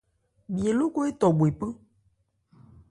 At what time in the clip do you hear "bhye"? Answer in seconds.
0.53-0.71